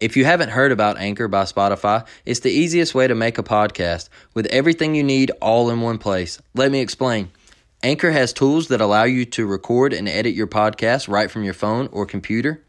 If 0.00 0.16
you 0.16 0.24
haven't 0.24 0.48
heard 0.48 0.72
about 0.72 0.98
Anchor 0.98 1.28
by 1.28 1.44
Spotify, 1.44 2.04
it's 2.26 2.40
the 2.40 2.50
easiest 2.50 2.94
way 2.94 3.06
to 3.06 3.14
make 3.14 3.38
a 3.38 3.42
podcast 3.42 4.08
with 4.34 4.46
everything 4.46 4.96
you 4.96 5.04
need 5.04 5.30
all 5.40 5.70
in 5.70 5.80
one 5.80 5.98
place. 5.98 6.42
Let 6.54 6.72
me 6.72 6.80
explain. 6.80 7.30
Anchor 7.84 8.12
has 8.12 8.32
tools 8.32 8.68
that 8.68 8.80
allow 8.80 9.02
you 9.02 9.24
to 9.24 9.44
record 9.44 9.92
and 9.92 10.08
edit 10.08 10.34
your 10.34 10.46
podcast 10.46 11.08
right 11.08 11.28
from 11.28 11.42
your 11.42 11.54
phone 11.54 11.88
or 11.90 12.06
computer. 12.06 12.62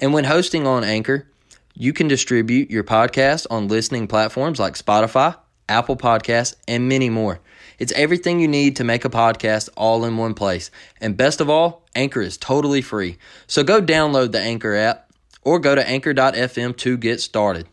And 0.00 0.12
when 0.12 0.24
hosting 0.24 0.66
on 0.66 0.82
Anchor, 0.82 1.28
you 1.74 1.92
can 1.92 2.08
distribute 2.08 2.68
your 2.68 2.82
podcast 2.82 3.46
on 3.48 3.68
listening 3.68 4.08
platforms 4.08 4.58
like 4.58 4.74
Spotify, 4.74 5.36
Apple 5.68 5.96
Podcasts, 5.96 6.56
and 6.66 6.88
many 6.88 7.10
more. 7.10 7.40
It's 7.78 7.92
everything 7.92 8.40
you 8.40 8.48
need 8.48 8.74
to 8.76 8.84
make 8.84 9.04
a 9.04 9.08
podcast 9.10 9.68
all 9.76 10.04
in 10.04 10.16
one 10.16 10.34
place. 10.34 10.72
And 11.00 11.16
best 11.16 11.40
of 11.40 11.48
all, 11.48 11.84
Anchor 11.94 12.20
is 12.20 12.36
totally 12.36 12.82
free. 12.82 13.18
So 13.46 13.62
go 13.62 13.80
download 13.80 14.32
the 14.32 14.40
Anchor 14.40 14.74
app 14.74 15.12
or 15.42 15.60
go 15.60 15.76
to 15.76 15.88
anchor.fm 15.88 16.76
to 16.78 16.96
get 16.96 17.20
started. 17.20 17.68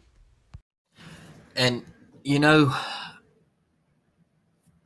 And, 1.56 1.84
you 2.24 2.38
know, 2.38 2.76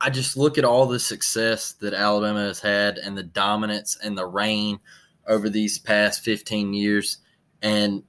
I 0.00 0.10
just 0.10 0.36
look 0.36 0.58
at 0.58 0.64
all 0.64 0.86
the 0.86 1.00
success 1.00 1.72
that 1.80 1.94
Alabama 1.94 2.46
has 2.46 2.60
had 2.60 2.98
and 2.98 3.16
the 3.16 3.22
dominance 3.22 3.96
and 4.02 4.16
the 4.16 4.26
reign 4.26 4.78
over 5.26 5.48
these 5.48 5.78
past 5.78 6.22
15 6.22 6.74
years. 6.74 7.18
And 7.62 8.02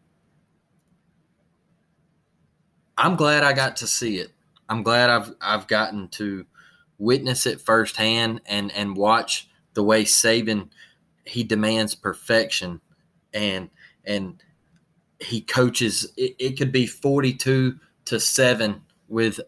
I'm 2.97 3.15
glad 3.15 3.43
I 3.43 3.53
got 3.53 3.77
to 3.77 3.87
see 3.87 4.17
it. 4.17 4.31
I'm 4.69 4.83
glad 4.83 5.09
I've 5.09 5.33
I've 5.39 5.67
gotten 5.67 6.09
to 6.09 6.45
witness 6.97 7.45
it 7.45 7.61
firsthand 7.61 8.41
and 8.45 8.71
and 8.73 8.97
watch 8.97 9.49
the 9.73 9.83
way 9.83 10.03
Saban 10.03 10.69
he 11.25 11.43
demands 11.43 11.95
perfection 11.95 12.81
and 13.33 13.69
and 14.03 14.41
he 15.19 15.41
coaches 15.41 16.11
it, 16.17 16.35
it 16.39 16.57
could 16.57 16.71
be 16.71 16.85
42 16.85 17.79
to 18.05 18.19
7 18.19 18.81
with 19.07 19.39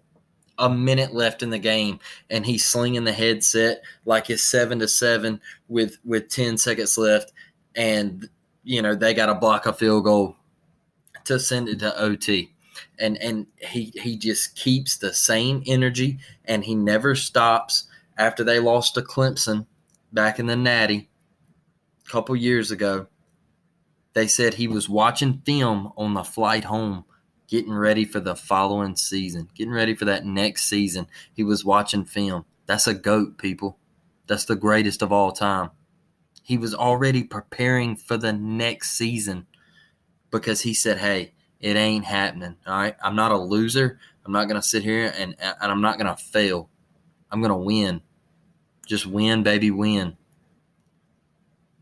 a 0.59 0.69
minute 0.69 1.13
left 1.13 1.41
in 1.41 1.49
the 1.49 1.59
game 1.59 1.99
and 2.29 2.45
he's 2.45 2.65
slinging 2.65 3.03
the 3.03 3.11
headset 3.11 3.81
like 4.05 4.29
it's 4.29 4.43
7 4.43 4.79
to 4.79 4.87
7 4.87 5.41
with 5.67 5.97
with 6.05 6.29
10 6.29 6.57
seconds 6.57 6.97
left 6.97 7.31
and 7.75 8.29
you 8.63 8.81
know 8.81 8.93
they 8.93 9.13
got 9.13 9.27
to 9.27 9.35
block 9.35 9.65
a 9.65 9.73
field 9.73 10.03
goal 10.03 10.35
to 11.23 11.39
send 11.39 11.67
it 11.67 11.79
to 11.79 11.99
OT 11.99 12.53
and 12.99 13.17
and 13.17 13.47
he 13.57 13.91
he 13.95 14.17
just 14.17 14.55
keeps 14.55 14.97
the 14.97 15.13
same 15.13 15.63
energy 15.65 16.19
and 16.45 16.63
he 16.63 16.75
never 16.75 17.15
stops 17.15 17.87
after 18.17 18.43
they 18.43 18.59
lost 18.59 18.93
to 18.93 19.01
Clemson 19.01 19.65
back 20.11 20.39
in 20.39 20.45
the 20.45 20.55
Natty 20.55 21.09
a 22.05 22.09
couple 22.09 22.35
years 22.35 22.69
ago, 22.69 23.07
they 24.13 24.27
said 24.27 24.53
he 24.53 24.67
was 24.67 24.89
watching 24.89 25.41
film 25.45 25.93
on 25.95 26.13
the 26.13 26.23
flight 26.23 26.65
home, 26.65 27.05
getting 27.49 27.73
ready 27.73 28.05
for 28.05 28.19
the 28.19 28.35
following 28.35 28.95
season, 28.95 29.49
getting 29.55 29.73
ready 29.73 29.95
for 29.95 30.05
that 30.05 30.25
next 30.25 30.65
season. 30.65 31.07
He 31.33 31.43
was 31.43 31.65
watching 31.65 32.05
film. 32.05 32.45
That's 32.67 32.87
a 32.87 32.93
GOAT, 32.93 33.37
people. 33.39 33.79
That's 34.27 34.45
the 34.45 34.55
greatest 34.55 35.01
of 35.01 35.11
all 35.11 35.31
time. 35.31 35.71
He 36.43 36.57
was 36.57 36.75
already 36.75 37.23
preparing 37.23 37.95
for 37.95 38.15
the 38.17 38.31
next 38.31 38.91
season 38.91 39.47
because 40.29 40.61
he 40.61 40.73
said, 40.75 40.99
Hey, 40.99 41.33
it 41.59 41.75
ain't 41.75 42.05
happening. 42.05 42.55
All 42.67 42.77
right. 42.77 42.95
I'm 43.03 43.15
not 43.15 43.31
a 43.31 43.37
loser. 43.37 43.99
I'm 44.25 44.31
not 44.31 44.47
going 44.47 44.61
to 44.61 44.67
sit 44.67 44.83
here 44.83 45.11
and, 45.17 45.35
and 45.39 45.71
I'm 45.71 45.81
not 45.81 45.97
going 45.97 46.15
to 46.15 46.23
fail. 46.23 46.69
I'm 47.31 47.41
going 47.41 47.51
to 47.51 47.57
win. 47.57 48.01
Just 48.85 49.07
win, 49.07 49.43
baby, 49.43 49.71
win. 49.71 50.15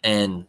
And 0.03 0.47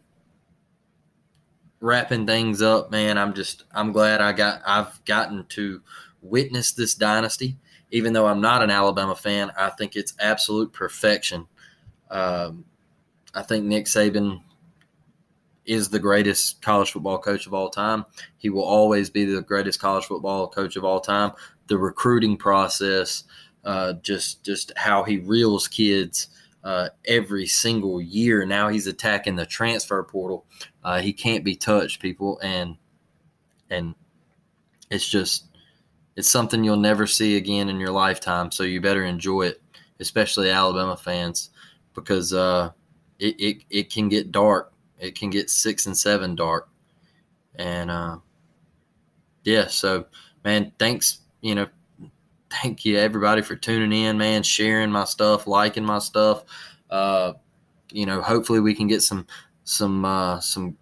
wrapping 1.79 2.25
things 2.25 2.61
up, 2.61 2.91
man, 2.91 3.17
I'm 3.17 3.33
just 3.33 3.63
I'm 3.73 3.91
glad 3.91 4.21
I 4.21 4.33
got 4.33 4.61
I've 4.65 5.03
gotten 5.05 5.45
to 5.49 5.81
witness 6.21 6.71
this 6.71 6.95
dynasty. 6.95 7.57
Even 7.91 8.13
though 8.13 8.27
I'm 8.27 8.41
not 8.41 8.61
an 8.61 8.69
Alabama 8.69 9.15
fan, 9.15 9.51
I 9.57 9.69
think 9.71 9.95
it's 9.95 10.13
absolute 10.19 10.71
perfection. 10.73 11.47
Um, 12.11 12.65
I 13.33 13.41
think 13.41 13.65
Nick 13.65 13.85
Saban 13.85 14.41
is 15.65 15.89
the 15.89 15.99
greatest 15.99 16.61
college 16.61 16.91
football 16.91 17.17
coach 17.17 17.47
of 17.47 17.53
all 17.53 17.69
time. 17.69 18.05
He 18.37 18.49
will 18.49 18.63
always 18.63 19.09
be 19.09 19.25
the 19.25 19.41
greatest 19.41 19.79
college 19.79 20.05
football 20.05 20.47
coach 20.47 20.75
of 20.75 20.83
all 20.83 20.99
time. 20.99 21.31
The 21.67 21.77
recruiting 21.77 22.37
process, 22.37 23.23
uh, 23.63 23.93
just 24.01 24.43
just 24.43 24.71
how 24.75 25.03
he 25.03 25.17
reels 25.17 25.67
kids 25.67 26.27
uh, 26.63 26.89
every 27.05 27.45
single 27.45 28.01
year. 28.01 28.45
Now 28.45 28.69
he's 28.69 28.87
attacking 28.87 29.35
the 29.35 29.45
transfer 29.45 30.01
portal. 30.03 30.45
Uh, 30.83 30.99
he 30.99 31.13
can't 31.13 31.43
be 31.43 31.55
touched, 31.55 32.01
people, 32.01 32.39
and 32.43 32.77
and 33.69 33.95
it's 34.89 35.07
just 35.07 35.45
it's 36.15 36.29
something 36.29 36.63
you'll 36.63 36.77
never 36.77 37.07
see 37.07 37.37
again 37.37 37.69
in 37.69 37.79
your 37.79 37.91
lifetime. 37.91 38.51
So 38.51 38.63
you 38.63 38.81
better 38.81 39.05
enjoy 39.05 39.43
it, 39.43 39.61
especially 39.99 40.49
Alabama 40.49 40.97
fans, 40.97 41.51
because 41.93 42.33
uh, 42.33 42.71
it, 43.19 43.35
it 43.39 43.63
it 43.69 43.93
can 43.93 44.09
get 44.09 44.31
dark. 44.31 44.73
It 44.99 45.15
can 45.15 45.29
get 45.29 45.49
six 45.49 45.85
and 45.85 45.97
seven 45.97 46.35
dark, 46.35 46.69
and 47.55 47.89
uh, 47.89 48.17
yeah. 49.43 49.67
So 49.67 50.05
man, 50.43 50.73
thanks. 50.77 51.19
You 51.41 51.55
know, 51.55 51.67
thank 52.49 52.85
you 52.85 52.97
everybody 52.97 53.41
for 53.41 53.55
tuning 53.55 54.03
in, 54.03 54.17
man, 54.17 54.43
sharing 54.43 54.91
my 54.91 55.05
stuff, 55.05 55.47
liking 55.47 55.85
my 55.85 55.99
stuff. 55.99 56.43
Uh, 56.89 57.33
you 57.91 58.05
know, 58.05 58.21
hopefully 58.21 58.59
we 58.59 58.73
can 58.75 58.87
get 58.87 59.01
some 59.01 59.25
some 59.63 60.05
uh, 60.05 60.39
some 60.39 60.77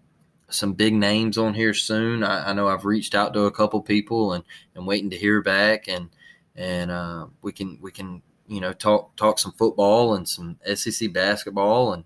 some 0.49 0.73
big 0.73 0.93
names 0.93 1.37
on 1.37 1.53
here 1.53 1.73
soon. 1.73 2.23
I, 2.23 2.49
I, 2.49 2.53
know 2.53 2.69
I've 2.69 2.85
reached 2.85 3.15
out 3.15 3.33
to 3.33 3.41
a 3.41 3.51
couple 3.51 3.81
people 3.81 4.33
and 4.33 4.43
and 4.75 4.87
waiting 4.87 5.09
to 5.09 5.17
hear 5.17 5.41
back, 5.41 5.87
and 5.87 6.09
and 6.55 6.91
uh, 6.91 7.27
we 7.41 7.51
can 7.51 7.79
we 7.81 7.91
can 7.91 8.21
you 8.47 8.61
know 8.61 8.73
talk 8.73 9.15
talk 9.15 9.39
some 9.39 9.53
football 9.53 10.15
and 10.15 10.27
some 10.27 10.57
SEC 10.75 11.11
basketball 11.11 11.93
and 11.93 12.03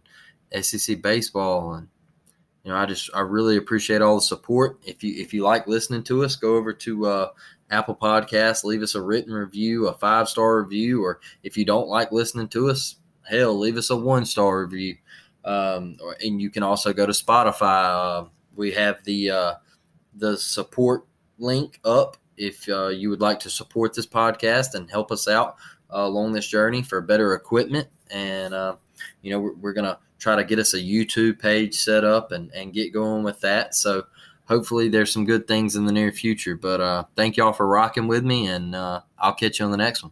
SEC 0.63 1.01
baseball 1.01 1.75
and 1.75 1.87
you 2.63 2.71
know 2.71 2.77
I 2.77 2.85
just 2.85 3.09
I 3.13 3.21
really 3.21 3.57
appreciate 3.57 4.01
all 4.01 4.15
the 4.15 4.21
support. 4.21 4.79
If 4.83 5.03
you 5.03 5.21
if 5.21 5.33
you 5.33 5.43
like 5.43 5.67
listening 5.67 6.03
to 6.03 6.23
us, 6.23 6.35
go 6.35 6.55
over 6.55 6.73
to 6.73 7.05
uh, 7.05 7.29
Apple 7.71 7.95
Podcasts, 7.95 8.63
leave 8.63 8.83
us 8.83 8.95
a 8.95 9.01
written 9.01 9.33
review, 9.33 9.87
a 9.87 9.93
five 9.93 10.29
star 10.29 10.61
review, 10.61 11.03
or 11.03 11.21
if 11.41 11.57
you 11.57 11.65
don't 11.65 11.87
like 11.87 12.11
listening 12.11 12.49
to 12.49 12.69
us, 12.69 12.97
hell, 13.23 13.57
leave 13.57 13.77
us 13.77 13.89
a 13.89 13.95
one 13.95 14.25
star 14.25 14.61
review. 14.63 14.97
Um, 15.43 15.97
and 16.23 16.41
you 16.41 16.49
can 16.49 16.63
also 16.63 16.93
go 16.93 17.05
to 17.05 17.13
Spotify. 17.13 18.23
Uh, 18.23 18.25
we 18.55 18.71
have 18.73 19.03
the 19.05 19.31
uh, 19.31 19.53
the 20.15 20.37
support 20.37 21.05
link 21.39 21.79
up 21.83 22.17
if 22.37 22.67
uh, 22.69 22.87
you 22.87 23.09
would 23.09 23.21
like 23.21 23.39
to 23.39 23.49
support 23.49 23.93
this 23.93 24.05
podcast 24.05 24.75
and 24.75 24.89
help 24.89 25.11
us 25.11 25.27
out 25.27 25.55
uh, 25.93 26.01
along 26.01 26.33
this 26.33 26.47
journey 26.47 26.81
for 26.81 27.01
better 27.01 27.33
equipment. 27.33 27.87
And 28.11 28.53
uh, 28.53 28.75
you 29.21 29.31
know, 29.31 29.39
we're, 29.39 29.55
we're, 29.55 29.73
gonna 29.73 29.97
try 30.19 30.35
to 30.35 30.43
get 30.43 30.59
us 30.59 30.73
a 30.73 30.79
YouTube 30.79 31.39
page 31.39 31.75
set 31.75 32.03
up 32.03 32.31
and 32.31 32.51
and 32.53 32.73
get 32.73 32.93
going 32.93 33.23
with 33.23 33.39
that. 33.41 33.75
So 33.75 34.03
hopefully 34.51 34.89
there's 34.89 35.13
some 35.13 35.23
good 35.23 35.47
things 35.47 35.77
in 35.77 35.85
the 35.85 35.93
near 35.93 36.11
future. 36.11 36.57
But 36.57 36.81
uh, 36.81 37.05
thank 37.15 37.37
y'all 37.37 37.53
for 37.53 37.65
rocking 37.65 38.09
with 38.09 38.25
me, 38.25 38.47
and 38.47 38.75
uh, 38.75 38.99
I'll 39.17 39.33
catch 39.33 39.59
you 39.59 39.65
on 39.65 39.71
the 39.71 39.77
next 39.77 40.03
one. 40.03 40.11